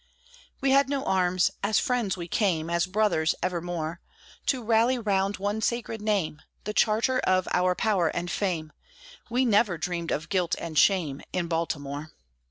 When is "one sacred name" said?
5.37-6.41